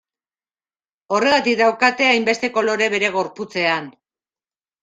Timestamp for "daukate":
1.59-2.07